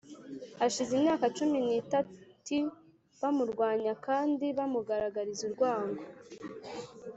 hashize 0.59 0.91
imyaka 0.95 1.25
cumi 1.37 1.57
n’itati 1.67 2.57
bamurwanya 3.19 3.93
kandi 4.05 4.45
bamugaragariza 4.57 5.41
urwango, 5.49 6.01